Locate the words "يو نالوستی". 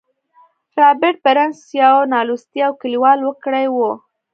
1.81-2.59